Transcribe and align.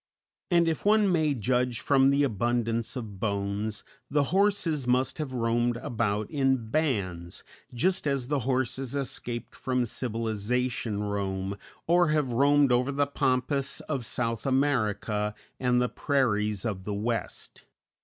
And 0.49 0.67
if 0.67 0.83
one 0.83 1.11
may 1.11 1.35
judge 1.35 1.79
from 1.79 2.09
the 2.09 2.23
abundance 2.23 2.95
of 2.95 3.19
bones, 3.19 3.83
the 4.09 4.23
horses 4.33 4.87
must 4.87 5.19
have 5.19 5.31
roamed 5.31 5.77
about 5.77 6.27
in 6.31 6.71
bands, 6.71 7.43
just 7.71 8.07
as 8.07 8.27
the 8.27 8.39
horses 8.39 8.95
escaped 8.95 9.53
from 9.55 9.85
civilization 9.85 11.03
roam, 11.03 11.55
or 11.85 12.07
have 12.07 12.31
roamed, 12.31 12.71
over 12.71 12.91
the 12.91 13.05
pampas 13.05 13.79
of 13.81 14.03
South 14.03 14.47
America 14.47 15.35
and 15.59 15.79
the 15.79 15.87
prairies 15.87 16.65
of 16.65 16.83
the 16.83 16.95
West. 16.95 17.65